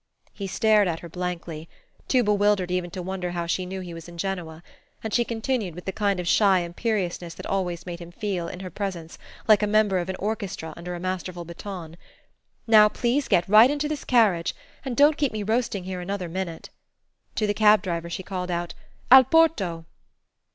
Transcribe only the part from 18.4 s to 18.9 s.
out: